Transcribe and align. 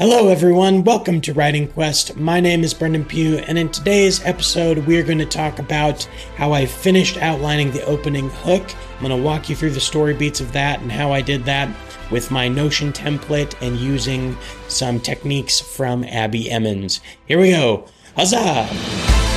Hello, 0.00 0.28
everyone. 0.28 0.82
Welcome 0.82 1.20
to 1.20 1.34
Writing 1.34 1.68
Quest. 1.68 2.16
My 2.16 2.40
name 2.40 2.64
is 2.64 2.72
Brendan 2.72 3.04
Pugh, 3.04 3.36
and 3.36 3.58
in 3.58 3.68
today's 3.68 4.24
episode, 4.24 4.78
we're 4.86 5.02
going 5.02 5.18
to 5.18 5.26
talk 5.26 5.58
about 5.58 6.04
how 6.36 6.52
I 6.52 6.64
finished 6.64 7.18
outlining 7.18 7.70
the 7.70 7.84
opening 7.84 8.30
hook. 8.30 8.64
I'm 8.94 9.06
going 9.06 9.14
to 9.14 9.22
walk 9.22 9.50
you 9.50 9.56
through 9.56 9.72
the 9.72 9.80
story 9.80 10.14
beats 10.14 10.40
of 10.40 10.52
that 10.52 10.80
and 10.80 10.90
how 10.90 11.12
I 11.12 11.20
did 11.20 11.44
that 11.44 11.68
with 12.10 12.30
my 12.30 12.48
Notion 12.48 12.94
template 12.94 13.54
and 13.60 13.76
using 13.76 14.38
some 14.68 15.00
techniques 15.00 15.60
from 15.60 16.02
Abbie 16.04 16.50
Emmons. 16.50 17.02
Here 17.26 17.38
we 17.38 17.50
go. 17.50 17.86
Huzzah! 18.16 19.29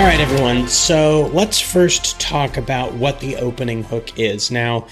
All 0.00 0.06
right, 0.06 0.18
everyone. 0.18 0.66
So 0.66 1.26
let's 1.34 1.60
first 1.60 2.18
talk 2.18 2.56
about 2.56 2.94
what 2.94 3.20
the 3.20 3.36
opening 3.36 3.84
hook 3.84 4.18
is. 4.18 4.50
Now, 4.50 4.86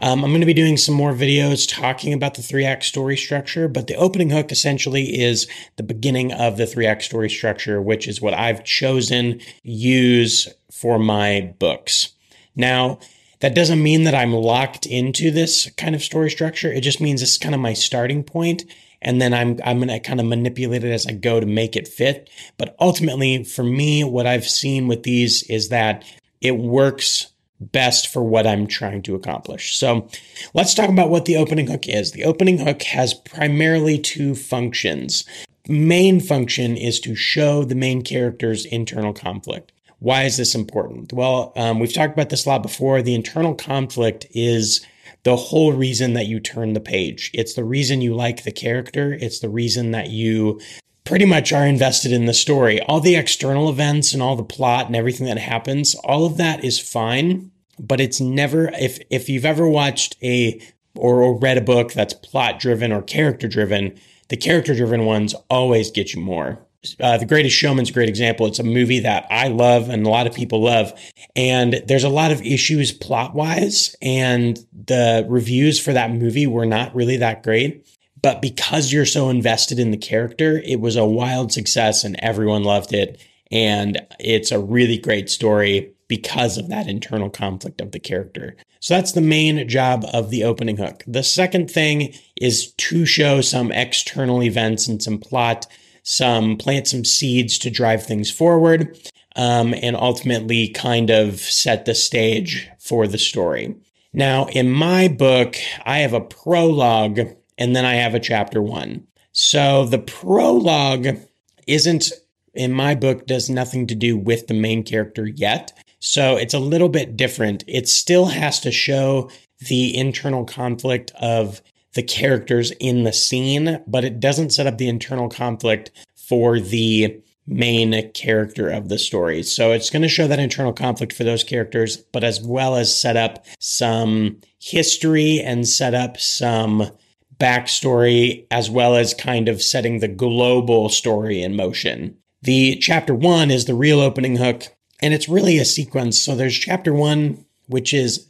um, 0.00 0.24
I'm 0.24 0.30
going 0.30 0.40
to 0.40 0.46
be 0.46 0.54
doing 0.54 0.78
some 0.78 0.94
more 0.94 1.12
videos 1.12 1.68
talking 1.70 2.14
about 2.14 2.32
the 2.32 2.40
three 2.40 2.64
act 2.64 2.84
story 2.84 3.18
structure, 3.18 3.68
but 3.68 3.88
the 3.88 3.94
opening 3.96 4.30
hook 4.30 4.50
essentially 4.50 5.20
is 5.20 5.46
the 5.76 5.82
beginning 5.82 6.32
of 6.32 6.56
the 6.56 6.64
three 6.64 6.86
act 6.86 7.02
story 7.02 7.28
structure, 7.28 7.82
which 7.82 8.08
is 8.08 8.22
what 8.22 8.32
I've 8.32 8.64
chosen 8.64 9.38
use 9.64 10.48
for 10.72 10.98
my 10.98 11.54
books. 11.58 12.14
Now, 12.56 13.00
that 13.40 13.54
doesn't 13.54 13.82
mean 13.82 14.04
that 14.04 14.14
I'm 14.14 14.32
locked 14.32 14.86
into 14.86 15.30
this 15.30 15.70
kind 15.72 15.94
of 15.94 16.02
story 16.02 16.30
structure. 16.30 16.72
It 16.72 16.80
just 16.80 17.02
means 17.02 17.20
it's 17.20 17.36
kind 17.36 17.54
of 17.54 17.60
my 17.60 17.74
starting 17.74 18.24
point 18.24 18.64
and 19.04 19.20
then 19.20 19.32
I'm 19.32 19.60
I'm 19.64 19.80
to 19.86 20.00
kind 20.00 20.20
of 20.20 20.26
manipulate 20.26 20.84
it 20.84 20.92
as 20.92 21.06
I 21.06 21.12
go 21.12 21.38
to 21.38 21.46
make 21.46 21.76
it 21.76 21.86
fit. 21.86 22.30
But 22.56 22.74
ultimately, 22.80 23.44
for 23.44 23.62
me, 23.62 24.02
what 24.02 24.26
I've 24.26 24.48
seen 24.48 24.88
with 24.88 25.02
these 25.02 25.42
is 25.44 25.68
that 25.68 26.04
it 26.40 26.58
works 26.58 27.32
best 27.60 28.08
for 28.08 28.22
what 28.22 28.46
I'm 28.46 28.66
trying 28.66 29.02
to 29.02 29.14
accomplish. 29.14 29.76
So 29.76 30.08
let's 30.54 30.74
talk 30.74 30.90
about 30.90 31.10
what 31.10 31.24
the 31.24 31.36
opening 31.36 31.68
hook 31.68 31.88
is. 31.88 32.12
The 32.12 32.24
opening 32.24 32.58
hook 32.58 32.82
has 32.82 33.14
primarily 33.14 33.98
two 33.98 34.34
functions. 34.34 35.24
Main 35.68 36.20
function 36.20 36.76
is 36.76 37.00
to 37.00 37.14
show 37.14 37.64
the 37.64 37.74
main 37.74 38.02
character's 38.02 38.66
internal 38.66 39.14
conflict. 39.14 39.72
Why 39.98 40.24
is 40.24 40.36
this 40.36 40.54
important? 40.54 41.12
Well, 41.12 41.52
um, 41.56 41.78
we've 41.78 41.92
talked 41.92 42.12
about 42.12 42.28
this 42.28 42.44
a 42.44 42.48
lot 42.50 42.62
before. 42.62 43.00
The 43.00 43.14
internal 43.14 43.54
conflict 43.54 44.26
is 44.32 44.84
the 45.24 45.36
whole 45.36 45.72
reason 45.72 46.12
that 46.12 46.26
you 46.26 46.38
turn 46.38 46.74
the 46.74 46.80
page. 46.80 47.30
It's 47.34 47.54
the 47.54 47.64
reason 47.64 48.00
you 48.00 48.14
like 48.14 48.44
the 48.44 48.52
character. 48.52 49.16
It's 49.20 49.40
the 49.40 49.48
reason 49.48 49.90
that 49.90 50.10
you 50.10 50.60
pretty 51.04 51.24
much 51.24 51.52
are 51.52 51.66
invested 51.66 52.12
in 52.12 52.26
the 52.26 52.34
story. 52.34 52.80
All 52.82 53.00
the 53.00 53.16
external 53.16 53.68
events 53.68 54.12
and 54.12 54.22
all 54.22 54.36
the 54.36 54.44
plot 54.44 54.86
and 54.86 54.96
everything 54.96 55.26
that 55.26 55.38
happens, 55.38 55.94
all 55.96 56.26
of 56.26 56.36
that 56.36 56.64
is 56.64 56.78
fine, 56.78 57.50
but 57.78 58.00
it's 58.00 58.20
never 58.20 58.68
if 58.78 59.00
if 59.10 59.28
you've 59.28 59.44
ever 59.44 59.68
watched 59.68 60.16
a 60.22 60.60
or, 60.94 61.22
or 61.22 61.38
read 61.38 61.58
a 61.58 61.62
book 61.62 61.92
that's 61.92 62.14
plot 62.14 62.60
driven 62.60 62.92
or 62.92 63.02
character 63.02 63.48
driven, 63.48 63.98
the 64.28 64.36
character 64.36 64.74
driven 64.74 65.04
ones 65.04 65.34
always 65.50 65.90
get 65.90 66.14
you 66.14 66.20
more 66.20 66.64
uh, 67.00 67.18
The 67.18 67.26
Greatest 67.26 67.56
Showman's 67.56 67.90
a 67.90 67.92
great 67.92 68.08
example. 68.08 68.46
It's 68.46 68.58
a 68.58 68.64
movie 68.64 69.00
that 69.00 69.26
I 69.30 69.48
love 69.48 69.88
and 69.88 70.06
a 70.06 70.10
lot 70.10 70.26
of 70.26 70.34
people 70.34 70.62
love. 70.62 70.92
And 71.36 71.82
there's 71.86 72.04
a 72.04 72.08
lot 72.08 72.30
of 72.30 72.42
issues 72.42 72.92
plot 72.92 73.34
wise. 73.34 73.94
And 74.02 74.58
the 74.72 75.26
reviews 75.28 75.80
for 75.80 75.92
that 75.92 76.10
movie 76.10 76.46
were 76.46 76.66
not 76.66 76.94
really 76.94 77.16
that 77.18 77.42
great. 77.42 77.86
But 78.22 78.40
because 78.40 78.92
you're 78.92 79.04
so 79.04 79.28
invested 79.28 79.78
in 79.78 79.90
the 79.90 79.96
character, 79.98 80.62
it 80.64 80.80
was 80.80 80.96
a 80.96 81.04
wild 81.04 81.52
success 81.52 82.04
and 82.04 82.16
everyone 82.20 82.64
loved 82.64 82.92
it. 82.92 83.20
And 83.50 84.00
it's 84.18 84.50
a 84.50 84.58
really 84.58 84.98
great 84.98 85.28
story 85.28 85.92
because 86.08 86.56
of 86.56 86.68
that 86.68 86.88
internal 86.88 87.30
conflict 87.30 87.80
of 87.80 87.92
the 87.92 88.00
character. 88.00 88.56
So 88.80 88.94
that's 88.94 89.12
the 89.12 89.20
main 89.20 89.66
job 89.68 90.04
of 90.12 90.30
the 90.30 90.44
opening 90.44 90.76
hook. 90.76 91.04
The 91.06 91.22
second 91.22 91.70
thing 91.70 92.14
is 92.36 92.72
to 92.72 93.06
show 93.06 93.40
some 93.40 93.72
external 93.72 94.42
events 94.42 94.86
and 94.86 95.02
some 95.02 95.18
plot 95.18 95.66
some 96.04 96.56
plant 96.56 96.86
some 96.86 97.04
seeds 97.04 97.58
to 97.58 97.70
drive 97.70 98.06
things 98.06 98.30
forward, 98.30 98.96
um, 99.34 99.74
and 99.82 99.96
ultimately 99.96 100.68
kind 100.68 101.10
of 101.10 101.40
set 101.40 101.84
the 101.84 101.94
stage 101.94 102.70
for 102.78 103.08
the 103.08 103.18
story. 103.18 103.74
Now, 104.12 104.46
in 104.46 104.70
my 104.70 105.08
book, 105.08 105.56
I 105.84 105.98
have 105.98 106.12
a 106.12 106.20
prologue 106.20 107.18
and 107.58 107.74
then 107.74 107.84
I 107.84 107.94
have 107.94 108.14
a 108.14 108.20
chapter 108.20 108.62
one. 108.62 109.08
So 109.32 109.86
the 109.86 109.98
prologue 109.98 111.18
isn't, 111.66 112.12
in 112.54 112.72
my 112.72 112.94
book, 112.94 113.26
does 113.26 113.50
nothing 113.50 113.88
to 113.88 113.94
do 113.96 114.16
with 114.16 114.46
the 114.46 114.54
main 114.54 114.84
character 114.84 115.26
yet. 115.26 115.72
So 115.98 116.36
it's 116.36 116.54
a 116.54 116.60
little 116.60 116.88
bit 116.88 117.16
different. 117.16 117.64
It 117.66 117.88
still 117.88 118.26
has 118.26 118.60
to 118.60 118.70
show 118.70 119.30
the 119.66 119.96
internal 119.96 120.44
conflict 120.44 121.10
of 121.20 121.60
the 121.94 122.02
characters 122.02 122.70
in 122.72 123.04
the 123.04 123.12
scene, 123.12 123.82
but 123.86 124.04
it 124.04 124.20
doesn't 124.20 124.50
set 124.50 124.66
up 124.66 124.78
the 124.78 124.88
internal 124.88 125.28
conflict 125.28 125.90
for 126.16 126.60
the 126.60 127.20
main 127.46 128.10
character 128.12 128.70
of 128.70 128.88
the 128.88 128.98
story. 128.98 129.42
So 129.42 129.72
it's 129.72 129.90
going 129.90 130.02
to 130.02 130.08
show 130.08 130.26
that 130.26 130.38
internal 130.38 130.72
conflict 130.72 131.12
for 131.12 131.24
those 131.24 131.44
characters, 131.44 131.96
but 131.96 132.24
as 132.24 132.40
well 132.40 132.76
as 132.76 132.98
set 132.98 133.16
up 133.16 133.44
some 133.58 134.40
history 134.58 135.40
and 135.40 135.68
set 135.68 135.94
up 135.94 136.18
some 136.18 136.90
backstory, 137.38 138.46
as 138.50 138.70
well 138.70 138.96
as 138.96 139.12
kind 139.12 139.48
of 139.48 139.62
setting 139.62 139.98
the 139.98 140.08
global 140.08 140.88
story 140.88 141.42
in 141.42 141.56
motion. 141.56 142.16
The 142.42 142.76
chapter 142.76 143.14
one 143.14 143.50
is 143.50 143.64
the 143.64 143.74
real 143.74 144.00
opening 144.00 144.36
hook, 144.36 144.68
and 145.00 145.12
it's 145.12 145.28
really 145.28 145.58
a 145.58 145.64
sequence. 145.64 146.18
So 146.18 146.34
there's 146.34 146.54
chapter 146.54 146.94
one, 146.94 147.44
which 147.66 147.92
is 147.92 148.26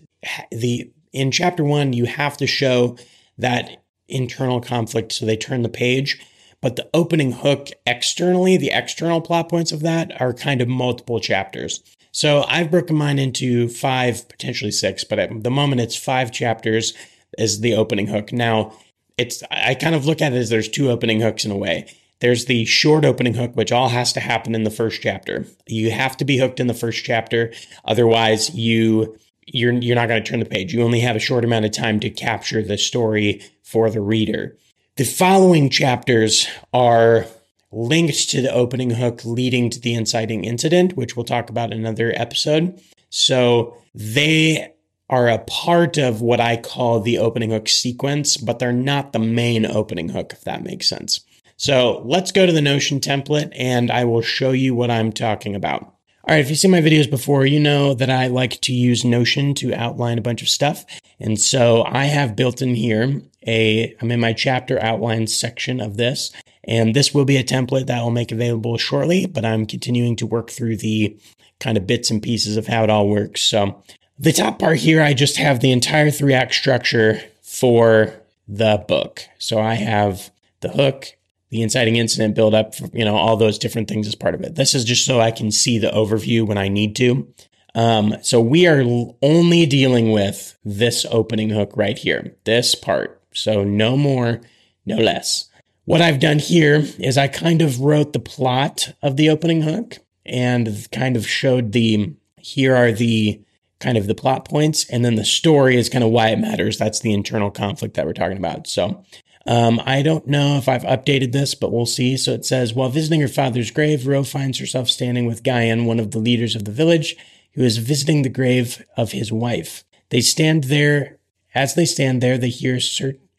the 0.51 0.91
in 1.13 1.31
chapter 1.31 1.63
one, 1.63 1.93
you 1.93 2.07
have 2.07 2.37
to 2.39 2.47
show 2.47 2.97
that 3.39 3.83
internal 4.09 4.61
conflict. 4.61 5.13
So 5.13 5.27
they 5.27 5.37
turn 5.37 5.63
the 5.63 5.69
page. 5.69 6.21
But 6.61 6.77
the 6.77 6.89
opening 6.95 7.33
hook 7.33 7.69
externally, 7.87 8.57
the 8.57 8.71
external 8.71 9.21
plot 9.21 9.51
points 9.51 9.71
of 9.71 9.81
that 9.81 10.19
are 10.19 10.33
kind 10.33 10.63
of 10.63 10.69
multiple 10.69 11.21
chapters. 11.21 11.83
So 12.11 12.45
I've 12.49 12.71
broken 12.71 12.97
mine 12.97 13.19
into 13.19 13.69
five, 13.69 14.27
potentially 14.29 14.71
six, 14.71 15.05
but 15.05 15.19
at 15.19 15.43
the 15.43 15.51
moment 15.51 15.83
it's 15.83 15.97
five 15.97 16.33
chapters 16.33 16.95
as 17.37 17.61
the 17.61 17.75
opening 17.75 18.07
hook. 18.07 18.33
Now, 18.33 18.73
it's 19.19 19.43
I 19.51 19.75
kind 19.75 19.95
of 19.95 20.07
look 20.07 20.23
at 20.23 20.33
it 20.33 20.37
as 20.37 20.49
there's 20.49 20.69
two 20.69 20.91
opening 20.91 21.21
hooks 21.21 21.45
in 21.45 21.51
a 21.51 21.57
way. 21.57 21.87
There's 22.21 22.47
the 22.47 22.65
short 22.65 23.05
opening 23.05 23.35
hook, 23.35 23.55
which 23.55 23.73
all 23.73 23.91
has 23.91 24.13
to 24.15 24.21
happen 24.21 24.55
in 24.55 24.65
the 24.65 24.71
first 24.71 25.03
chapter. 25.03 25.47
You 25.67 25.91
have 25.91 26.17
to 26.17 26.25
be 26.25 26.39
hooked 26.39 26.61
in 26.61 26.69
the 26.69 26.73
first 26.73 27.05
chapter, 27.05 27.53
otherwise 27.85 28.55
you 28.55 29.19
you're 29.55 29.73
you're 29.73 29.97
not 29.97 30.09
going 30.09 30.23
to 30.23 30.29
turn 30.29 30.41
the 30.41 30.47
page. 30.47 30.75
You 30.75 30.83
only 30.83 31.01
have 31.01 31.17
a 31.17 31.21
short 31.21 31.45
amount 31.45 31.65
of 31.65 31.71
time 31.71 32.01
to 32.01 32.11
capture 32.11 32.63
the 32.63 32.77
story 32.77 33.43
for 33.63 33.89
the 33.89 34.01
reader. 34.01 34.57
The 34.97 35.05
following 35.05 35.71
chapters 35.71 36.47
are 36.73 37.27
linked 37.73 38.31
to 38.31 38.41
the 38.41 38.53
opening 38.53 38.91
hook 38.91 39.25
leading 39.25 39.71
to 39.71 39.81
the 39.81 39.95
inciting 39.95 40.45
incident, 40.45 40.97
which 40.97 41.17
we'll 41.17 41.25
talk 41.25 41.51
about 41.51 41.73
in 41.73 41.79
another 41.79 42.13
episode. 42.17 42.81
So 43.11 43.77
they 43.95 44.73
are 45.11 45.29
a 45.29 45.39
part 45.39 45.99
of 45.99 46.21
what 46.21 46.41
I 46.41 46.57
call 46.57 47.01
the 47.01 47.19
opening 47.19 47.51
hook 47.51 47.69
sequence, 47.69 48.37
but 48.37 48.59
they're 48.59 48.73
not 48.73 49.13
the 49.13 49.19
main 49.19 49.67
opening 49.67 50.09
hook, 50.09 50.33
if 50.33 50.43
that 50.43 50.65
makes 50.65 50.89
sense. 50.89 51.25
So 51.57 52.03
let's 52.05 52.33
go 52.33 52.47
to 52.47 52.53
the 52.53 52.61
Notion 52.61 53.01
template 53.01 53.53
and 53.55 53.91
I 53.91 54.05
will 54.05 54.23
show 54.23 54.51
you 54.51 54.75
what 54.75 54.91
I'm 54.91 55.13
talking 55.13 55.55
about. 55.55 55.95
All 56.27 56.35
right, 56.35 56.41
if 56.41 56.49
you've 56.49 56.59
seen 56.59 56.71
my 56.71 56.81
videos 56.81 57.11
before, 57.11 57.45
you 57.45 57.61
know 57.61 57.93
that 57.93 58.09
I 58.09 58.29
like 58.29 58.59
to 58.63 58.73
use 58.73 59.05
Notion 59.05 59.53
to 59.57 59.75
outline 59.75 60.17
a 60.17 60.23
bunch 60.23 60.41
of 60.41 60.49
stuff. 60.49 60.87
And 61.21 61.39
so 61.39 61.85
I 61.87 62.05
have 62.05 62.35
built 62.35 62.63
in 62.63 62.77
here 62.77 63.21
a, 63.47 63.95
I'm 64.01 64.11
in 64.11 64.21
my 64.21 64.33
chapter 64.33 64.83
outline 64.83 65.27
section 65.27 65.83
of 65.83 65.99
this. 65.99 66.33
And 66.67 66.97
this 66.97 67.13
will 67.13 67.27
be 67.27 67.37
a 67.37 67.45
template 67.45 67.89
that 67.89 67.99
I'll 67.99 68.11
make 68.11 68.33
available 68.33 68.79
shortly, 68.79 69.27
but 69.27 69.45
I'm 69.45 69.67
continuing 69.67 70.17
to 70.17 70.27
work 70.27 70.49
through 70.49 70.79
the 70.79 71.15
kind 71.61 71.77
of 71.77 71.87
bits 71.87 72.11
and 72.11 72.23
pieces 72.23 72.57
of 72.57 72.69
how 72.69 72.85
it 72.85 72.91
all 72.91 73.07
works. 73.07 73.43
So 73.43 73.83
the 74.19 74.33
top 74.33 74.59
part 74.59 74.79
here, 74.79 75.03
I 75.03 75.13
just 75.13 75.37
have 75.37 75.61
the 75.61 75.73
entire 75.73 76.11
three 76.11 76.33
act 76.33 76.55
structure 76.55 77.21
for 77.43 78.15
the 78.49 78.83
book. 78.89 79.25
So 79.39 79.61
I 79.61 79.75
have 79.75 80.31
the 80.61 80.71
hook, 80.71 81.17
the 81.55 81.63
inciting 81.63 81.95
incident 81.95 82.35
build 82.35 82.53
up, 82.53 82.75
you 82.93 83.05
know, 83.05 83.15
all 83.15 83.37
those 83.37 83.61
different 83.61 83.87
things 83.87 84.09
as 84.09 84.17
part 84.17 84.35
of 84.35 84.41
it. 84.41 84.57
This 84.57 84.75
is 84.75 84.85
just 84.85 85.07
so 85.07 85.21
I 85.21 85.31
can 85.31 85.53
see 85.53 85.79
the 85.79 85.91
overview 85.91 86.45
when 86.45 86.59
I 86.59 86.67
need 86.67 86.97
to. 86.97 87.33
Um, 87.77 88.17
so 88.23 88.41
we 88.41 88.67
are 88.67 88.83
only 89.23 89.65
dealing 89.65 90.11
with 90.11 90.59
this 90.65 91.07
opening 91.13 91.51
hook 91.51 91.71
right 91.77 91.97
here, 91.97 92.35
this 92.43 92.75
part. 92.75 93.23
So 93.33 93.63
no 93.63 93.97
more, 93.97 94.41
no 94.85 94.97
less. 94.97 95.49
What 95.85 96.03
I've 96.03 96.19
done 96.19 96.41
here 96.41 96.83
is 96.99 97.17
I 97.17 97.29
kind 97.29 97.63
of 97.63 97.79
wrote 97.79 98.15
the 98.15 98.19
plot 98.19 98.93
of 99.01 99.17
the 99.17 99.31
opening 99.31 99.63
hook 99.63 99.99
and 100.27 100.89
kind 100.91 101.17
of 101.17 101.25
showed 101.25 101.71
the, 101.71 102.17
here 102.37 102.75
are 102.75 102.91
the 102.91 103.41
kind 103.79 103.97
of 103.97 104.09
the 104.09 104.15
plot 104.17 104.45
points. 104.45 104.91
And 104.91 105.05
then 105.05 105.15
the 105.15 105.25
story 105.25 105.77
is 105.77 105.89
kind 105.89 106.03
of 106.03 106.11
why 106.11 106.31
it 106.31 106.41
matters. 106.41 106.79
That's 106.79 106.99
the 106.99 107.13
internal 107.13 107.53
conflict 107.53 107.95
that 107.95 108.07
we're 108.07 108.13
talking 108.13 108.39
about. 108.39 108.67
So 108.67 109.05
Um, 109.47 109.81
I 109.85 110.03
don't 110.03 110.27
know 110.27 110.57
if 110.57 110.69
I've 110.69 110.85
updated 110.85 111.33
this, 111.33 111.55
but 111.55 111.71
we'll 111.71 111.87
see. 111.87 112.17
So 112.17 112.33
it 112.33 112.45
says, 112.47 112.73
while 112.73 112.89
visiting 112.89 113.21
her 113.21 113.29
father's 113.29 113.71
grave, 113.71 114.07
Ro 114.07 114.25
finds 114.25 114.59
herself 114.59 114.89
standing 114.89 115.27
with 115.27 115.43
Guyan, 115.43 115.85
one 115.85 116.01
of 116.01 116.13
the 116.13 116.19
leaders 116.19 116.57
of 116.57 116.65
the 116.65 116.71
village, 116.71 117.17
who 117.53 117.63
is 117.63 117.77
visiting 117.77 118.23
the 118.23 118.29
grave 118.29 118.85
of 118.97 119.13
his 119.13 119.31
wife. 119.31 119.85
They 120.11 120.21
stand 120.21 120.65
there. 120.65 121.19
As 121.55 121.75
they 121.75 121.85
stand 121.85 122.21
there, 122.21 122.39
they 122.39 122.49
hear 122.49 122.79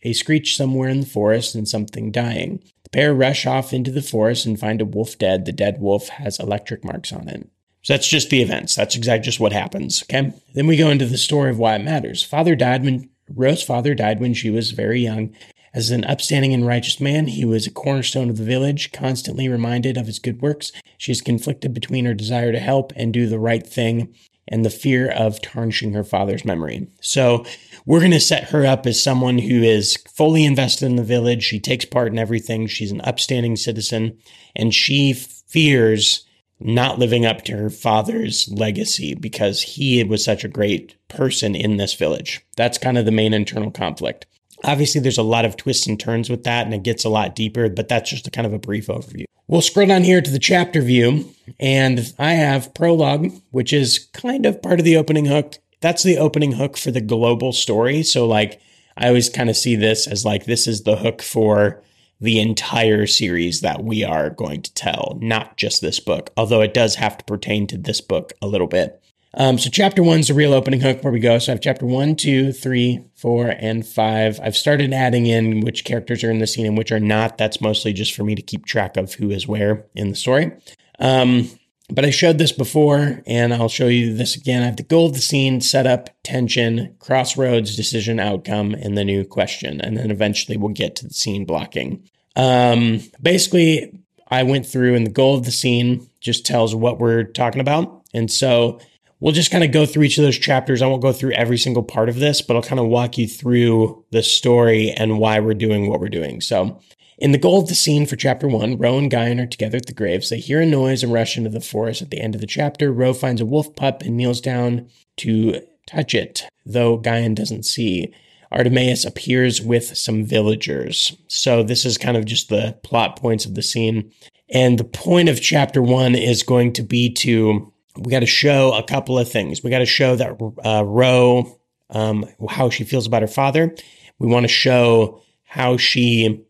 a 0.04 0.13
screech 0.13 0.56
somewhere 0.56 0.90
in 0.90 1.02
the 1.02 1.06
forest 1.06 1.56
and 1.56 1.68
something 1.68 2.12
dying. 2.12 2.63
The 2.84 2.90
pair 2.92 3.13
rush 3.13 3.46
off 3.46 3.74
into 3.74 3.92
the 3.92 4.02
forest 4.02 4.46
and 4.46 4.60
find 4.60 4.80
a 4.80 4.86
wolf 4.86 5.18
dead. 5.18 5.46
The 5.46 5.52
dead 5.52 5.81
wolf 5.81 6.10
has 6.10 6.40
electric 6.40 6.86
marks 6.86 7.12
on 7.12 7.28
it. 7.28 7.50
So 7.81 7.94
that's 7.94 8.07
just 8.07 8.30
the 8.30 8.42
events. 8.42 8.74
That's 8.75 8.96
exactly 8.96 9.25
just 9.25 9.40
what 9.40 9.54
happens. 9.54 10.04
Okay. 10.04 10.34
Then 10.54 10.66
we 10.66 10.78
go 10.78 10.90
into 10.90 11.06
the 11.06 11.18
story 11.18 11.50
of 11.50 11.60
why 11.60 11.75
it 11.75 11.84
matters. 11.84 12.24
Father 12.24 12.56
died 12.56 12.84
when 12.84 13.10
Ro's 13.30 13.63
father 13.63 13.94
died 13.94 14.19
when 14.19 14.34
she 14.34 14.50
was 14.50 14.72
very 14.72 15.02
young. 15.02 15.36
As 15.75 15.92
an 15.92 16.06
upstanding 16.06 16.54
and 16.54 16.66
righteous 16.66 17.01
man, 17.01 17.27
he 17.27 17.44
was 17.44 17.68
a 17.68 17.72
cornerstone 17.72 18.30
of 18.30 18.38
the 18.38 18.45
village, 18.45 18.94
constantly 18.94 19.50
reminded 19.50 19.98
of 19.98 20.06
his 20.06 20.19
good 20.19 20.42
works. 20.42 20.72
She 20.98 21.12
is 21.12 21.19
conflicted 21.19 21.74
between 21.74 22.06
her 22.06 22.13
desire 22.13 22.54
to 22.54 22.60
help 22.60 22.94
and 22.95 23.12
do 23.12 23.27
the 23.27 23.39
right 23.39 23.68
thing 23.68 24.16
and 24.48 24.63
the 24.63 24.69
fear 24.69 25.12
of 25.12 25.42
tarnishing 25.42 25.92
her 25.92 26.06
father's 26.06 26.45
memory. 26.45 26.88
So 27.01 27.45
we're 27.86 28.00
going 28.00 28.12
to 28.12 28.22
set 28.22 28.51
her 28.51 28.66
up 28.66 28.86
as 28.86 29.04
someone 29.04 29.38
who 29.38 29.63
is 29.63 29.98
fully 30.07 30.45
invested 30.45 30.86
in 30.86 30.95
the 30.95 31.04
village. 31.04 31.44
She 31.44 31.60
takes 31.60 31.83
part 31.83 32.13
in 32.13 32.19
everything. 32.19 32.68
She's 32.68 32.92
an 32.94 33.01
upstanding 33.01 33.57
citizen 33.57 34.18
and 34.56 34.74
she 34.74 35.12
fears 35.12 36.25
not 36.57 37.00
living 37.00 37.25
up 37.25 37.42
to 37.44 37.57
her 37.57 37.69
father's 37.69 38.48
legacy 38.50 39.13
because 39.13 39.62
he 39.62 40.01
was 40.06 40.24
such 40.24 40.45
a 40.45 40.48
great 40.48 40.95
person 41.10 41.54
in 41.54 41.75
this 41.75 41.95
village. 41.95 42.45
That's 42.56 42.78
kind 42.78 42.98
of 42.98 43.04
the 43.04 43.12
main 43.12 43.33
internal 43.33 43.71
conflict. 43.71 44.25
Obviously, 44.66 45.00
there's 45.00 45.18
a 45.18 45.24
lot 45.24 45.46
of 45.46 45.56
twists 45.56 45.88
and 45.88 46.00
turns 46.00 46.30
with 46.30 46.44
that, 46.44 46.66
and 46.66 46.74
it 46.74 46.84
gets 46.84 47.06
a 47.06 47.10
lot 47.10 47.36
deeper, 47.36 47.70
but 47.70 47.88
that's 47.88 48.10
just 48.10 48.28
a 48.28 48.32
kind 48.32 48.48
of 48.48 48.54
a 48.54 48.60
brief 48.60 48.88
overview. 48.88 49.26
We'll 49.48 49.62
scroll 49.62 49.88
down 49.88 50.04
here 50.04 50.22
to 50.22 50.32
the 50.32 50.40
chapter 50.40 50.82
view, 50.82 51.32
and 51.60 52.14
I 52.18 52.32
have 52.34 52.74
prologue, 52.74 53.32
which 53.52 53.72
is 53.72 54.00
kind 54.14 54.46
of 54.46 54.62
part 54.62 54.80
of 54.80 54.86
the 54.86 54.98
opening 54.98 55.26
hook. 55.26 55.60
That's 55.82 56.02
the 56.02 56.18
opening 56.18 56.54
hook 56.54 56.78
for 56.78 56.90
the 56.90 57.02
global 57.02 57.54
story. 57.54 58.02
So, 58.02 58.28
like, 58.28 58.60
I 58.98 59.08
always 59.08 59.30
kind 59.30 59.50
of 59.50 59.56
see 59.56 59.76
this 59.76 60.08
as 60.08 60.26
like 60.26 60.46
this 60.46 60.68
is 60.68 60.84
the 60.84 60.96
hook 60.96 61.22
for 61.22 61.82
the 62.20 62.40
entire 62.40 63.06
series 63.06 63.62
that 63.62 63.84
we 63.84 64.04
are 64.04 64.30
going 64.30 64.62
to 64.64 64.74
tell, 64.74 65.18
not 65.22 65.58
just 65.58 65.82
this 65.82 66.00
book, 66.00 66.32
although 66.38 66.62
it 66.62 66.74
does 66.74 66.96
have 66.96 67.18
to 67.18 67.26
pertain 67.26 67.68
to 67.68 67.78
this 67.78 68.02
book 68.02 68.34
a 68.42 68.48
little 68.48 68.68
bit. 68.68 69.02
Um, 69.38 69.58
so 69.58 69.70
chapter 69.70 70.02
one's 70.02 70.30
the 70.30 70.34
real 70.34 70.54
opening 70.54 70.80
hook 70.80 71.04
where 71.04 71.12
we 71.12 71.20
go. 71.20 71.38
So 71.40 71.52
I 71.52 71.56
have 71.56 71.62
chapter 71.62 71.86
one, 71.86 72.16
two, 72.16 72.54
three, 72.54 73.04
four, 73.16 73.48
and 73.60 73.86
five. 73.86 74.40
I've 74.42 74.56
started 74.56 74.94
adding 74.94 75.26
in 75.26 75.60
which 75.60 75.84
characters 75.84 76.24
are 76.24 76.32
in 76.32 76.40
the 76.40 76.48
scene 76.48 76.66
and 76.66 76.78
which 76.78 76.92
are 76.92 77.00
not. 77.00 77.38
That's 77.38 77.60
mostly 77.60 77.92
just 77.92 78.16
for 78.16 78.24
me 78.24 78.36
to 78.36 78.42
keep 78.42 78.66
track 78.66 78.96
of 78.96 79.14
who 79.14 79.32
is 79.32 79.48
where 79.48 79.86
in 79.94 80.10
the 80.10 80.16
story. 80.16 80.54
Um, 81.00 81.50
but 81.90 82.06
I 82.06 82.10
showed 82.10 82.38
this 82.38 82.52
before 82.52 83.22
and 83.28 83.54
I'll 83.54 83.70
show 83.70 83.88
you 83.88 84.16
this 84.16 84.36
again. 84.36 84.64
I 84.64 84.68
have 84.68 84.78
the 84.78 84.84
goal 84.84 85.08
of 85.08 85.14
the 85.14 85.20
scene, 85.20 85.62
setup, 85.62 86.10
tension, 86.24 86.96
crossroads, 87.00 87.76
decision, 87.76 88.20
outcome, 88.20 88.74
and 88.74 88.98
the 88.98 89.04
new 89.04 89.26
question. 89.26 89.81
And 89.81 89.98
then 89.98 90.12
eventually 90.12 90.58
we'll 90.58 90.74
get 90.74 90.96
to 90.98 91.08
the 91.08 91.14
scene 91.14 91.46
blocking. 91.46 92.08
Um, 92.36 93.02
basically, 93.22 94.00
I 94.30 94.44
went 94.44 94.66
through 94.66 94.96
and 94.96 95.06
the 95.06 95.12
goal 95.12 95.36
of 95.38 95.46
the 95.46 95.52
scene 95.52 96.10
just 96.22 96.46
tells 96.46 96.74
what 96.74 97.00
we're 97.00 97.24
talking 97.24 97.62
about. 97.62 98.02
And 98.14 98.31
so 98.31 98.80
we'll 99.20 99.34
just 99.34 99.52
kind 99.52 99.64
of 99.64 99.72
go 99.72 99.86
through 99.86 100.04
each 100.04 100.18
of 100.18 100.24
those 100.24 100.38
chapters. 100.38 100.82
I 100.82 100.88
won't 100.88 101.02
go 101.02 101.14
through 101.14 101.34
every 101.34 101.58
single 101.58 101.84
part 101.84 102.10
of 102.10 102.20
this, 102.20 102.42
but 102.42 102.56
I'll 102.56 102.62
kind 102.62 102.80
of 102.80 102.88
walk 102.88 103.18
you 103.18 103.28
through 103.28 104.04
the 104.12 104.24
story 104.24 104.92
and 104.92 105.20
why 105.20 105.40
we're 105.40 105.54
doing 105.54 105.90
what 105.90 106.00
we're 106.00 106.10
doing. 106.10 106.42
So, 106.42 106.80
in 107.18 107.32
the 107.32 107.38
goal 107.38 107.62
of 107.62 107.70
the 107.70 107.76
scene 107.76 108.06
for 108.06 108.18
chapter 108.18 108.46
one, 108.46 108.78
Ro 108.78 108.98
and 108.98 109.10
Guyan 109.10 109.42
are 109.42 109.48
together 109.48 109.78
at 109.78 109.86
the 109.86 109.94
graves. 109.94 110.30
They 110.30 110.40
hear 110.40 110.62
a 110.62 110.66
noise 110.66 111.02
and 111.02 111.14
rush 111.14 111.38
into 111.38 111.50
the 111.50 111.62
forest. 111.62 112.02
At 112.02 112.10
the 112.10 112.20
end 112.20 112.36
of 112.36 112.42
the 112.42 112.48
chapter, 112.48 112.92
Ro 112.92 113.14
finds 113.14 113.40
a 113.40 113.46
wolf 113.46 113.74
pup 113.76 114.02
and 114.02 114.18
kneels 114.18 114.42
down 114.42 114.90
to 115.18 115.62
touch 115.88 116.14
it, 116.14 116.44
though 116.66 117.00
Guyan 117.00 117.34
doesn't 117.34 117.64
see. 117.64 118.14
Artemis 118.52 119.06
appears 119.06 119.62
with 119.62 119.98
some 119.98 120.26
villagers. 120.26 121.16
So, 121.28 121.64
this 121.64 121.86
is 121.86 121.98
kind 121.98 122.18
of 122.18 122.26
just 122.26 122.50
the 122.50 122.78
plot 122.84 123.18
points 123.18 123.46
of 123.46 123.56
the 123.56 123.64
scene. 123.64 124.12
And 124.50 124.78
the 124.78 124.84
point 124.84 125.30
of 125.30 125.42
chapter 125.42 125.82
one 125.82 126.16
is 126.16 126.44
going 126.44 126.74
to 126.74 126.84
be 126.84 127.10
to 127.14 127.72
we 127.97 128.12
got 128.12 128.19
to 128.19 128.25
show 128.25 128.74
a 128.74 128.83
couple 128.83 129.18
of 129.18 129.31
things. 129.31 129.63
We 129.63 129.69
got 129.69 129.80
to 129.80 129.86
show 129.86 130.15
that 130.15 130.39
uh, 130.63 131.97
um, 131.97 132.25
how 132.50 132.69
she 132.69 132.83
feels 132.83 133.07
about 133.07 133.21
her 133.21 133.27
father. 133.27 133.75
We 134.19 134.27
want 134.27 134.44
to 134.44 134.50
show 134.50 135.21
how 135.44 135.77
she 135.77 136.45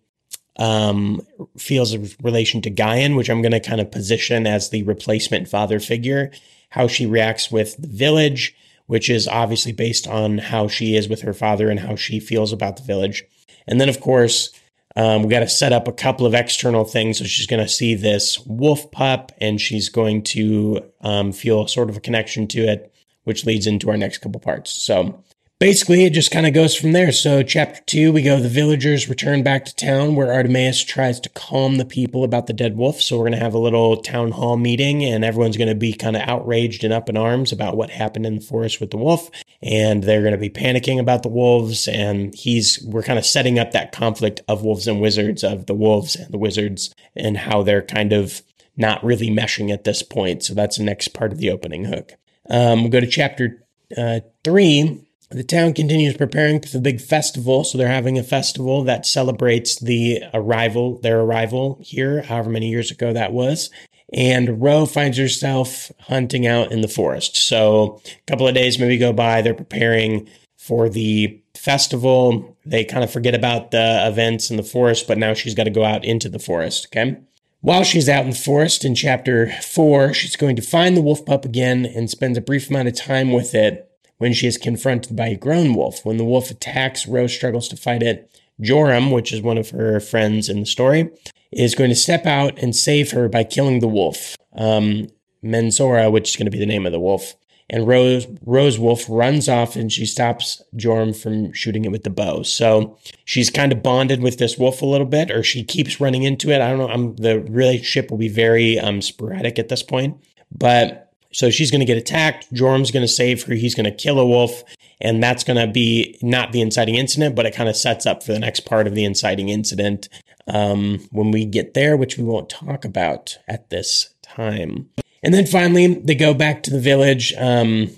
um, 0.58 1.22
feels 1.58 1.94
in 1.94 2.10
relation 2.22 2.62
to 2.62 2.72
Guyan, 2.72 3.16
which 3.16 3.30
I'm 3.30 3.42
going 3.42 3.52
to 3.52 3.60
kind 3.60 3.82
of 3.82 3.92
position 3.92 4.48
as 4.48 4.70
the 4.70 4.84
replacement 4.84 5.48
father 5.48 5.80
figure. 5.80 6.32
How 6.70 6.88
she 6.88 7.06
reacts 7.06 7.52
with 7.52 7.78
the 7.78 7.88
village, 7.88 8.56
which 8.88 9.10
is 9.10 9.28
obviously 9.28 9.72
based 9.72 10.08
on 10.08 10.40
how 10.40 10.68
she 10.68 10.96
is 10.96 11.08
with 11.08 11.22
her 11.22 11.34
father 11.34 11.70
and 11.70 11.80
how 11.80 11.96
she 11.96 12.20
feels 12.20 12.52
about 12.52 12.78
the 12.78 12.84
village. 12.84 13.24
And 13.68 13.80
then, 13.80 13.90
of 13.90 14.00
course, 14.00 14.52
um, 14.96 15.24
we 15.24 15.30
got 15.30 15.42
to 15.42 15.50
set 15.50 15.74
up 15.74 15.88
a 15.88 15.94
couple 15.94 16.26
of 16.26 16.34
external 16.34 16.86
things. 16.86 17.20
So 17.20 17.26
she's 17.26 17.48
going 17.48 17.62
to 17.62 17.68
see 17.68 17.96
this 17.96 18.40
wolf 18.46 18.92
pup 18.92 19.32
and 19.40 19.60
she's 19.60 19.90
going 19.90 20.24
to 20.24 20.84
um, 21.02 21.32
feel 21.32 21.68
sort 21.68 21.90
of 21.90 21.98
a 21.98 22.02
connection 22.02 22.48
to 22.48 22.62
it, 22.62 22.94
which 23.24 23.46
leads 23.46 23.68
into 23.68 23.90
our 23.90 23.98
next 23.98 24.20
couple 24.20 24.40
parts. 24.40 24.72
So 24.72 25.22
basically, 25.60 26.06
it 26.06 26.14
just 26.14 26.32
kind 26.32 26.46
of 26.46 26.54
goes 26.54 26.76
from 26.76 26.92
there. 26.92 27.12
So, 27.12 27.44
chapter 27.44 27.82
two, 27.86 28.12
we 28.12 28.22
go 28.22 28.40
the 28.40 28.50
villagers 28.50 29.10
return 29.10 29.44
back 29.44 29.66
to 29.66 29.76
town 29.76 30.16
where 30.16 30.32
Artemis 30.32 30.84
tries 30.84 31.20
to 31.22 31.30
calm 31.30 31.78
the 31.78 31.86
people 31.86 32.24
about 32.24 32.48
the 32.48 32.54
dead 32.54 32.78
wolf. 32.78 33.02
So, 33.02 33.18
we're 33.18 33.24
going 33.24 33.34
to 33.34 33.40
have 33.40 33.54
a 33.54 33.60
little 33.60 33.98
town 33.98 34.32
hall 34.32 34.58
meeting, 34.58 35.04
and 35.04 35.24
everyone's 35.24 35.58
going 35.58 35.70
to 35.70 35.76
be 35.76 35.94
kind 35.94 36.16
of 36.16 36.24
outraged 36.24 36.84
and 36.84 36.94
up 36.94 37.10
in 37.10 37.18
arms 37.18 37.52
about 37.52 37.78
what 37.78 37.90
happened 37.90 38.26
in 38.26 38.36
the 38.36 38.42
forest 38.42 38.80
with 38.80 38.92
the 38.92 38.98
wolf. 38.98 39.30
And 39.62 40.04
they're 40.04 40.22
going 40.22 40.34
to 40.34 40.38
be 40.38 40.50
panicking 40.50 41.00
about 41.00 41.24
the 41.24 41.30
wolves. 41.30 41.88
And 41.88 42.36
he's, 42.36 42.84
we're 42.86 43.04
kind 43.04 43.20
of 43.20 43.26
setting 43.26 43.58
up 43.58 43.72
that 43.72 43.92
conflict 43.92 44.42
of 44.48 44.64
wolves 44.64 44.88
and 44.88 45.02
wizards, 45.02 45.44
of 45.44 45.66
the 45.66 45.74
wolves 45.74 46.16
and 46.16 46.32
the 46.32 46.38
wizards, 46.38 46.94
and 47.16 47.38
how 47.38 47.64
they're 47.64 47.82
kind 47.82 48.14
of 48.14 48.42
not 48.78 49.04
really 49.04 49.30
meshing 49.30 49.72
at 49.72 49.86
this 49.86 50.04
point. 50.04 50.44
So, 50.44 50.54
that's 50.54 50.78
the 50.78 50.84
next 50.84 51.10
part 51.10 51.32
of 51.32 51.38
the 51.38 51.50
opening 51.50 51.86
hook. 51.86 52.14
Um, 52.48 52.82
we'll 52.82 52.92
go 52.92 53.00
to 53.00 53.08
chapter 53.08 53.66
uh, 53.98 54.20
three 54.44 55.02
the 55.36 55.44
town 55.44 55.74
continues 55.74 56.16
preparing 56.16 56.62
for 56.62 56.70
the 56.70 56.80
big 56.80 57.02
festival. 57.02 57.66
So 57.66 57.78
they're 57.78 57.90
having 57.90 58.18
a 58.18 58.24
festival 58.24 58.84
that 58.86 59.06
celebrates 59.06 59.78
the 59.78 60.24
arrival, 60.34 60.98
their 61.00 61.20
arrival 61.20 61.78
here, 61.82 62.22
however 62.22 62.50
many 62.50 62.70
years 62.70 62.90
ago 62.90 63.12
that 63.12 63.34
was. 63.34 63.70
And 64.14 64.62
Ro 64.62 64.86
finds 64.86 65.18
herself 65.18 65.92
hunting 66.00 66.48
out 66.48 66.72
in 66.72 66.80
the 66.80 66.88
forest. 66.88 67.36
So 67.36 68.02
a 68.06 68.32
couple 68.32 68.48
of 68.48 68.56
days 68.56 68.80
maybe 68.80 68.98
go 68.98 69.12
by. 69.12 69.42
They're 69.42 69.54
preparing 69.54 70.30
for 70.58 70.88
the 70.88 71.42
festival. 71.54 72.58
They 72.66 72.86
kind 72.86 73.04
of 73.04 73.12
forget 73.12 73.36
about 73.36 73.72
the 73.72 74.08
events 74.08 74.50
in 74.50 74.56
the 74.56 74.64
forest, 74.64 75.06
but 75.06 75.18
now 75.18 75.34
she's 75.34 75.56
got 75.56 75.66
to 75.66 75.70
go 75.70 75.84
out 75.84 76.06
into 76.06 76.30
the 76.30 76.40
forest. 76.40 76.88
Okay. 76.88 77.18
While 77.60 77.84
she's 77.84 78.08
out 78.08 78.24
in 78.24 78.30
the 78.30 78.38
forest 78.38 78.86
in 78.86 78.96
chapter 78.96 79.52
four, 79.62 80.14
she's 80.14 80.38
going 80.38 80.56
to 80.56 80.62
find 80.62 80.96
the 80.96 81.02
wolf 81.02 81.26
pup 81.26 81.44
again 81.44 81.86
and 81.86 82.10
spends 82.10 82.38
a 82.38 82.42
brief 82.42 82.70
amount 82.70 82.88
of 82.88 82.96
time 82.96 83.34
with 83.34 83.54
it 83.54 83.92
when 84.18 84.34
she 84.34 84.48
is 84.48 84.58
confronted 84.58 85.16
by 85.16 85.28
a 85.28 85.38
grown 85.38 85.74
wolf. 85.74 86.06
When 86.06 86.18
the 86.18 86.24
wolf 86.24 86.52
attacks, 86.52 87.08
Rose 87.08 87.34
struggles 87.34 87.68
to 87.70 87.78
fight 87.78 88.04
it. 88.04 88.32
Joram, 88.62 89.12
which 89.12 89.34
is 89.34 89.42
one 89.42 89.58
of 89.58 89.72
her 89.72 90.00
friends 90.00 90.48
in 90.48 90.62
the 90.62 90.66
story, 90.66 91.10
is 91.52 91.76
going 91.76 91.90
to 91.90 91.96
step 91.96 92.26
out 92.26 92.58
and 92.58 92.76
save 92.76 93.12
her 93.12 93.28
by 93.28 93.44
killing 93.44 93.80
the 93.80 93.88
wolf. 93.88 94.36
Um, 94.56 95.08
Mensora, 95.44 96.12
which 96.12 96.30
is 96.30 96.36
going 96.36 96.46
to 96.46 96.52
be 96.52 96.60
the 96.60 96.66
name 96.66 96.86
of 96.86 96.92
the 96.92 97.00
wolf. 97.00 97.36
And 97.70 97.88
Rose, 97.88 98.28
Rose 98.46 98.78
Wolf 98.78 99.06
runs 99.10 99.50
off 99.50 99.76
and 99.76 99.92
she 99.92 100.06
stops 100.06 100.62
Joram 100.76 101.14
from 101.14 101.52
shooting 101.52 101.84
it 101.84 101.92
with 101.92 102.04
the 102.04 102.12
bow. 102.12 102.44
So 102.44 102.98
she's 103.26 103.50
kind 103.50 103.72
of 103.72 103.82
bonded 103.82 104.22
with 104.22 104.38
this 104.38 104.58
wolf 104.58 104.84
a 104.84 104.86
little 104.86 105.08
bit, 105.08 105.32
or 105.32 105.42
she 105.42 105.64
keeps 105.64 106.00
running 106.00 106.24
into 106.24 106.52
it. 106.52 106.62
I 106.62 106.70
don't 106.70 106.78
know. 106.78 106.90
I'm, 106.90 107.16
the 107.16 107.40
relationship 107.40 108.12
will 108.12 108.20
be 108.20 108.28
very 108.28 108.78
um, 108.78 109.02
sporadic 109.02 109.58
at 109.58 109.70
this 109.70 109.82
point. 109.82 110.24
But 110.56 111.05
so 111.36 111.50
she's 111.50 111.70
going 111.70 111.82
to 111.82 111.86
get 111.86 111.98
attacked. 111.98 112.52
Joram's 112.54 112.92
going 112.92 113.04
to 113.04 113.12
save 113.12 113.44
her. 113.44 113.56
He's 113.56 113.76
going 113.76 113.84
to 113.84 113.92
kill 113.92 114.20
a 114.20 114.26
wolf. 114.26 114.64
And 115.02 115.22
that's 115.22 115.44
going 115.44 115.58
to 115.58 115.70
be 115.70 116.18
not 116.22 116.54
the 116.54 116.62
inciting 116.62 116.96
incident, 116.96 117.36
but 117.36 117.46
it 117.46 117.54
kind 117.54 117.68
of 117.68 117.76
sets 117.76 118.06
up 118.06 118.24
for 118.24 118.32
the 118.32 118.40
next 118.40 118.62
part 118.62 118.88
of 118.88 118.96
the 118.96 119.04
inciting 119.04 119.50
incident 119.50 120.08
um, 120.48 121.06
when 121.12 121.32
we 121.32 121.44
get 121.44 121.74
there, 121.74 121.98
which 121.98 122.18
we 122.18 122.24
won't 122.24 122.50
talk 122.50 122.86
about 122.86 123.38
at 123.50 123.70
this 123.70 124.14
time. 124.22 124.90
And 125.22 125.34
then 125.34 125.46
finally, 125.46 125.96
they 125.96 126.16
go 126.16 126.34
back 126.34 126.64
to 126.64 126.72
the 126.72 126.80
village. 126.80 127.34
Um, 127.34 127.90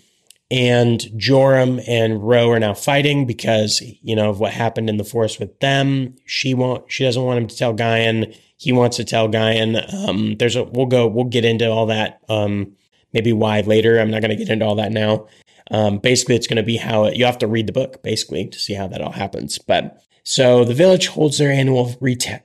and 0.50 1.06
Joram 1.16 1.80
and 1.88 2.28
Ro 2.28 2.50
are 2.50 2.60
now 2.60 2.74
fighting 2.74 3.28
because 3.28 3.84
you 4.02 4.16
know 4.16 4.30
of 4.30 4.40
what 4.40 4.54
happened 4.54 4.90
in 4.90 4.98
the 4.98 5.04
forest 5.04 5.40
with 5.40 5.60
them. 5.60 6.16
She 6.26 6.54
won't. 6.54 6.90
She 6.90 7.04
doesn't 7.04 7.22
want 7.22 7.38
him 7.38 7.48
to 7.48 7.58
tell 7.58 7.76
Guyan. 7.76 8.36
He 8.56 8.72
wants 8.72 8.96
to 8.96 9.04
tell 9.04 9.28
Guyan. 9.28 10.08
Um, 10.08 10.38
there's 10.38 10.56
a. 10.56 10.64
We'll 10.64 10.86
go. 10.86 11.06
We'll 11.06 11.26
get 11.26 11.44
into 11.44 11.70
all 11.70 11.88
that 11.88 12.22
um, 12.30 12.78
maybe 13.14 13.34
why 13.34 13.62
later. 13.62 14.00
I'm 14.00 14.12
not 14.12 14.22
going 14.22 14.32
to 14.32 14.38
get 14.38 14.50
into 14.50 14.66
all 14.66 14.76
that 14.76 14.92
now. 14.92 15.28
Um, 15.70 15.98
basically, 15.98 16.36
it's 16.36 16.48
going 16.48 16.58
to 16.58 16.64
be 16.64 16.78
how 16.78 17.06
it, 17.06 17.18
you 17.18 17.26
have 17.26 17.38
to 17.40 17.48
read 17.48 17.68
the 17.68 17.74
book 17.74 18.02
basically 18.04 18.48
to 18.48 18.60
see 18.60 18.74
how 18.74 18.88
that 18.88 19.02
all 19.02 19.12
happens. 19.12 19.58
But 19.58 20.02
So 20.30 20.66
the 20.66 20.74
village 20.74 21.08
holds 21.08 21.38
their 21.38 21.54
annual 21.54 21.96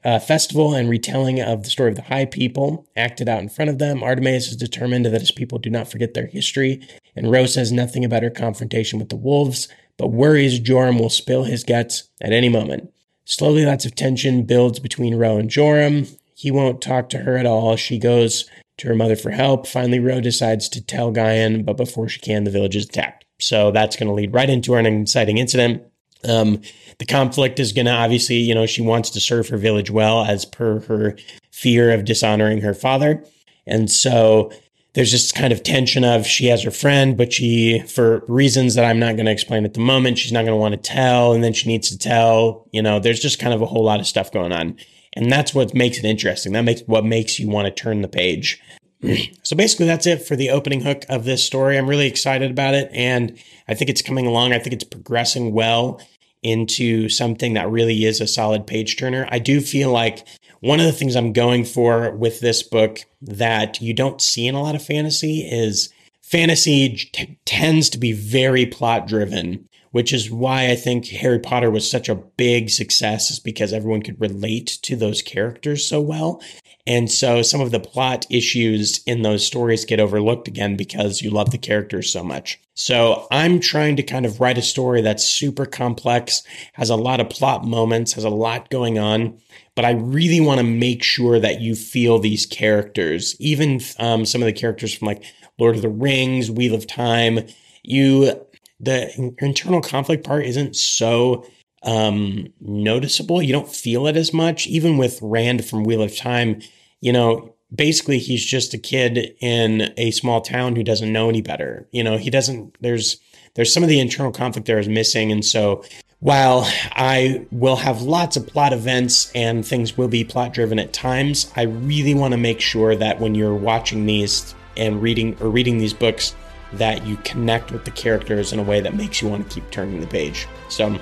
uh, 0.05 0.21
festival 0.21 0.73
and 0.73 0.89
retelling 0.89 1.41
of 1.41 1.65
the 1.65 1.71
story 1.71 1.91
of 1.91 1.97
the 1.97 2.03
High 2.03 2.27
People, 2.27 2.87
acted 2.97 3.29
out 3.29 3.43
in 3.43 3.49
front 3.49 3.71
of 3.71 3.79
them. 3.79 4.05
Artemis 4.05 4.47
is 4.49 4.57
determined 4.57 5.05
that 5.07 5.21
his 5.21 5.33
people 5.33 5.59
do 5.59 5.69
not 5.69 5.91
forget 5.91 6.15
their 6.15 6.27
history, 6.29 6.87
and 7.17 7.33
Rose 7.33 7.55
says 7.55 7.73
nothing 7.73 8.05
about 8.05 8.23
her 8.23 8.31
confrontation 8.31 9.01
with 9.01 9.09
the 9.09 9.17
wolves, 9.17 9.67
but 9.99 10.13
worries 10.13 10.61
Joram 10.61 10.97
will 10.97 11.11
spill 11.11 11.43
his 11.43 11.65
guts 11.65 12.09
at 12.21 12.33
any 12.33 12.49
moment. 12.49 12.93
Slowly, 13.25 13.67
lots 13.67 13.85
of 13.85 13.97
tension 13.97 14.45
builds 14.45 14.79
between 14.79 15.17
Ro 15.17 15.39
and 15.39 15.51
Joram. 15.51 16.07
He 16.35 16.53
won't 16.53 16.83
talk 16.83 17.09
to 17.09 17.19
her 17.19 17.37
at 17.37 17.47
all. 17.47 17.75
She 17.75 17.99
goes 17.99 18.49
to 18.79 18.89
her 18.89 18.95
mother 18.95 19.17
for 19.17 19.31
help. 19.31 19.67
Finally, 19.67 20.01
Ro 20.01 20.21
decides 20.21 20.69
to 20.71 20.85
tell 20.85 21.13
Guyan, 21.13 21.65
but 21.65 21.77
before 21.77 22.09
she 22.09 22.21
can, 22.21 22.45
the 22.45 22.51
village 22.51 22.77
is 22.77 22.87
attacked. 22.87 23.25
So 23.41 23.71
that's 23.71 23.97
going 23.97 24.09
to 24.09 24.15
lead 24.15 24.35
right 24.35 24.49
into 24.49 24.75
an 24.75 24.87
inciting 24.87 25.39
incident. 25.39 25.83
Um, 26.25 26.63
the 26.99 27.07
conflict 27.07 27.59
is 27.59 27.73
going 27.73 27.87
to 27.87 27.93
obviously, 27.93 28.37
you 28.37 28.55
know, 28.55 28.67
she 28.67 28.83
wants 28.83 29.11
to 29.11 29.21
serve 29.21 29.49
her 29.49 29.57
village 29.57 29.91
well 29.91 30.25
as 30.25 30.45
per 30.45 30.81
her 30.81 31.17
fear 31.51 31.91
of 31.91 32.05
dishonoring 32.05 32.61
her 32.61 32.75
father. 32.75 33.25
And 33.67 33.91
so 33.91 34.53
there's 34.95 35.13
this 35.13 35.33
kind 35.33 35.53
of 35.53 35.63
tension 35.63 36.05
of 36.05 36.27
she 36.27 36.47
has 36.47 36.63
her 36.63 36.71
friend, 36.71 37.17
but 37.17 37.33
she, 37.33 37.81
for 37.89 38.23
reasons 38.29 38.75
that 38.75 38.85
I'm 38.85 38.99
not 38.99 39.17
going 39.17 39.27
to 39.27 39.33
explain 39.33 39.65
at 39.65 39.75
the 39.75 39.81
moment, 39.81 40.19
she's 40.19 40.33
not 40.33 40.43
going 40.43 40.53
to 40.53 40.57
want 40.57 40.75
to 40.75 40.91
tell. 40.91 41.33
And 41.33 41.43
then 41.43 41.53
she 41.53 41.69
needs 41.69 41.89
to 41.91 41.99
tell, 41.99 42.69
you 42.73 42.83
know, 42.83 43.01
there's 43.01 43.21
just 43.21 43.39
kind 43.39 43.55
of 43.55 43.63
a 43.63 43.67
whole 43.67 43.85
lot 43.85 44.01
of 44.01 44.07
stuff 44.07 44.31
going 44.31 44.53
on. 44.53 44.77
And 45.15 45.31
that's 45.31 45.55
what 45.55 45.75
makes 45.75 45.99
it 45.99 46.05
interesting. 46.05 46.53
That 46.53 46.63
makes 46.63 46.83
what 46.83 47.05
makes 47.05 47.39
you 47.39 47.49
want 47.49 47.67
to 47.67 47.83
turn 47.83 48.03
the 48.03 48.09
page. 48.09 48.61
so 49.43 49.57
basically, 49.57 49.87
that's 49.87 50.07
it 50.07 50.27
for 50.27 50.37
the 50.37 50.51
opening 50.51 50.81
hook 50.81 51.05
of 51.09 51.25
this 51.25 51.45
story. 51.45 51.77
I'm 51.77 51.89
really 51.89 52.07
excited 52.07 52.51
about 52.51 52.75
it. 52.75 52.91
And 52.93 53.39
I 53.69 53.75
think 53.75 53.91
it's 53.91 54.03
coming 54.03 54.27
along. 54.27 54.53
I 54.53 54.59
think 54.59 54.73
it's 54.73 54.85
progressing 54.85 55.53
well 55.53 56.01
into 56.43 57.09
something 57.09 57.55
that 57.55 57.71
really 57.71 58.05
is 58.05 58.21
a 58.21 58.27
solid 58.27 58.67
page 58.67 58.97
turner. 58.97 59.29
I 59.31 59.39
do 59.39 59.61
feel 59.61 59.93
like 59.93 60.27
one 60.61 60.81
of 60.81 60.87
the 60.87 60.93
things 60.93 61.17
I'm 61.17 61.33
going 61.33 61.65
for 61.65 62.11
with 62.13 62.41
this 62.41 62.63
book 62.63 63.01
that 63.21 63.81
you 63.81 63.93
don't 63.93 64.21
see 64.21 64.47
in 64.47 64.55
a 64.55 64.63
lot 64.63 64.75
of 64.75 64.85
fantasy 64.85 65.41
is 65.41 65.93
fantasy 66.23 66.97
t- 67.13 67.39
tends 67.45 67.91
to 67.91 67.99
be 67.99 68.13
very 68.13 68.67
plot 68.67 69.07
driven, 69.07 69.69
which 69.93 70.13
is 70.13 70.31
why 70.31 70.71
I 70.71 70.75
think 70.75 71.07
Harry 71.07 71.39
Potter 71.39 71.71
was 71.71 71.89
such 71.89 72.09
a 72.09 72.17
big 72.17 72.69
success 72.69 73.31
is 73.31 73.39
because 73.39 73.73
everyone 73.73 74.03
could 74.03 74.21
relate 74.21 74.79
to 74.83 74.97
those 74.97 75.23
characters 75.23 75.89
so 75.89 76.01
well. 76.01 76.43
And 76.87 77.11
so 77.11 77.43
some 77.43 77.61
of 77.61 77.71
the 77.71 77.79
plot 77.79 78.27
issues 78.29 79.03
in 79.05 79.23
those 79.23 79.47
stories 79.47 79.85
get 79.85 80.01
overlooked 80.01 80.49
again 80.49 80.77
because 80.77 81.23
you 81.23 81.31
love 81.31 81.53
the 81.53 81.59
characters 81.59 82.13
so 82.13 82.25
much. 82.25 82.61
So 82.75 83.29
I'm 83.31 83.61
trying 83.61 83.97
to 83.97 84.03
kind 84.03 84.27
of 84.27 84.41
write 84.41 84.59
a 84.59 84.63
story 84.63 85.01
that's 85.01 85.25
super 85.25 85.65
complex, 85.65 86.43
has 86.73 86.91
a 86.91 86.97
lot 86.97 87.21
of 87.21 87.31
plot 87.31 87.65
moments, 87.65 88.15
has 88.15 88.25
a 88.25 88.31
lot 88.31 88.71
going 88.71 88.99
on, 88.99 89.39
but 89.77 89.85
I 89.85 89.93
really 89.93 90.41
want 90.41 90.59
to 90.59 90.67
make 90.67 91.03
sure 91.03 91.39
that 91.39 91.61
you 91.61 91.75
feel 91.77 92.19
these 92.19 92.47
characters, 92.47 93.37
even 93.39 93.81
um, 93.99 94.27
some 94.27 94.43
of 94.43 94.47
the 94.47 94.53
characters 94.53 94.95
from 94.95 95.07
like 95.07 95.23
Lord 95.59 95.77
of 95.77 95.83
the 95.83 95.89
Rings, 95.89 96.51
Wheel 96.51 96.75
of 96.75 96.87
Time. 96.87 97.47
You, 97.85 98.41
the 98.83 99.35
internal 99.39 99.81
conflict 99.81 100.25
part 100.25 100.45
isn't 100.45 100.77
so 100.77 101.47
um, 101.85 102.53
noticeable. 102.61 103.41
You 103.41 103.53
don't 103.53 103.73
feel 103.73 104.07
it 104.07 104.17
as 104.17 104.33
much. 104.35 104.67
Even 104.67 104.99
with 104.99 105.19
Rand 105.23 105.65
from 105.65 105.85
Wheel 105.85 106.03
of 106.03 106.17
Time, 106.17 106.61
you 107.01 107.13
know, 107.13 107.55
basically 107.75 108.19
he's 108.19 108.45
just 108.45 108.75
a 108.75 108.79
kid 108.79 109.35
in 109.41 109.93
a 109.97 110.11
small 110.11 110.41
town 110.41 110.77
who 110.77 110.83
doesn't 110.83 111.13
know 111.13 111.29
any 111.29 111.41
better. 111.41 111.89
You 111.93 112.05
know, 112.05 112.19
he 112.19 112.29
doesn't, 112.29 112.77
there's, 112.81 113.19
there's 113.55 113.73
some 113.73 113.83
of 113.83 113.89
the 113.89 114.01
internal 114.01 114.33
conflict 114.33 114.67
there 114.67 114.79
is 114.79 114.89
missing. 114.89 115.33
And 115.33 115.45
so 115.45 115.85
while 116.21 116.69
I 116.93 117.47
will 117.51 117.77
have 117.77 118.03
lots 118.03 118.37
of 118.37 118.47
plot 118.47 118.73
events 118.73 119.33
and 119.35 119.67
things 119.67 119.97
will 119.97 120.09
be 120.09 120.25
plot 120.25 120.53
driven 120.53 120.79
at 120.79 120.93
times, 120.93 121.53
I 121.57 121.63
really 121.63 122.15
want 122.15 122.33
to 122.33 122.39
make 122.39 122.61
sure 122.61 122.95
that 122.97 123.21
when 123.21 123.35
you're 123.35 123.55
watching 123.55 124.07
these 124.07 124.55
and 124.77 125.03
reading 125.03 125.37
or 125.41 125.51
reading 125.51 125.79
these 125.79 125.95
books, 125.95 126.35
that 126.75 127.07
you 127.07 127.17
connect 127.19 127.73
with 127.73 127.85
the 127.85 127.91
characters 127.91 128.53
in 128.53 128.59
a 128.59 128.63
way 128.63 128.81
that 128.81 128.95
makes 128.95 129.21
you 129.21 129.29
want 129.29 129.49
to 129.49 129.55
keep 129.55 129.71
turning 129.71 130.01
the 130.01 130.07
page. 130.07 130.47
So 130.69 130.99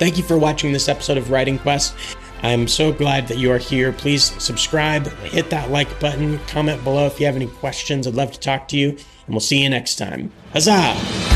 Thank 0.00 0.16
you 0.16 0.24
for 0.24 0.38
watching 0.38 0.72
this 0.72 0.88
episode 0.88 1.18
of 1.18 1.30
Writing 1.30 1.58
Quest. 1.58 1.94
I'm 2.42 2.66
so 2.68 2.90
glad 2.90 3.28
that 3.28 3.36
you 3.36 3.52
are 3.52 3.58
here. 3.58 3.92
Please 3.92 4.24
subscribe, 4.42 5.06
hit 5.24 5.50
that 5.50 5.70
like 5.70 6.00
button, 6.00 6.38
comment 6.46 6.82
below 6.82 7.04
if 7.04 7.20
you 7.20 7.26
have 7.26 7.36
any 7.36 7.48
questions. 7.48 8.06
I'd 8.06 8.14
love 8.14 8.32
to 8.32 8.40
talk 8.40 8.66
to 8.68 8.78
you, 8.78 8.88
and 8.88 8.98
we'll 9.28 9.40
see 9.40 9.62
you 9.62 9.68
next 9.68 9.96
time. 9.96 10.32
Huzzah! 10.54 11.29